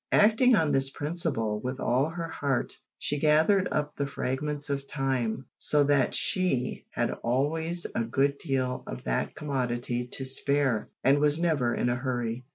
Acting 0.13 0.55
on 0.55 0.71
this 0.71 0.89
principle 0.89 1.61
with 1.63 1.79
all 1.79 2.09
her 2.09 2.27
heart, 2.27 2.73
she 2.97 3.19
gathered 3.19 3.67
up 3.71 3.95
the 3.95 4.07
fragments 4.07 4.67
of 4.67 4.87
time, 4.87 5.45
so 5.59 5.83
that 5.83 6.15
she 6.15 6.87
had 6.89 7.11
always 7.21 7.85
a 7.93 8.03
good 8.03 8.39
deal 8.39 8.81
of 8.87 9.03
that 9.03 9.35
commodity 9.35 10.07
to 10.07 10.25
spare, 10.25 10.89
and 11.03 11.19
was 11.19 11.39
never 11.39 11.75
in 11.75 11.87
a 11.87 11.95
hurry. 11.97 12.45